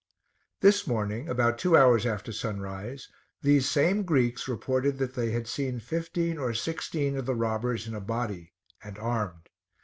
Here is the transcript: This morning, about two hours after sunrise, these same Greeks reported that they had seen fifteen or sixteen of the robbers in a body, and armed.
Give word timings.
This 0.61 0.87
morning, 0.87 1.29
about 1.29 1.59
two 1.59 1.77
hours 1.77 2.07
after 2.07 2.31
sunrise, 2.31 3.07
these 3.43 3.69
same 3.69 4.01
Greeks 4.01 4.47
reported 4.47 4.97
that 4.97 5.13
they 5.13 5.29
had 5.29 5.47
seen 5.47 5.79
fifteen 5.79 6.39
or 6.39 6.55
sixteen 6.55 7.15
of 7.17 7.27
the 7.27 7.35
robbers 7.35 7.85
in 7.87 7.93
a 7.93 8.01
body, 8.01 8.51
and 8.83 8.97
armed. 8.97 9.47